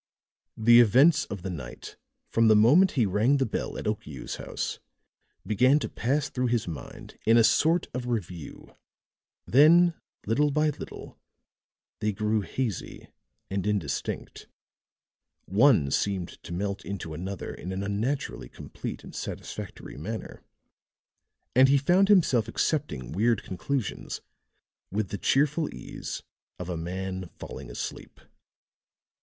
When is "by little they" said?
10.49-12.11